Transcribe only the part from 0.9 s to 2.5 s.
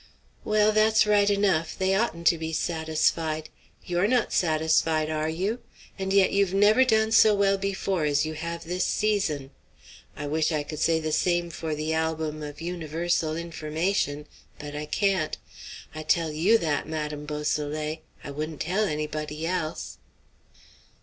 right enough; they oughtn't to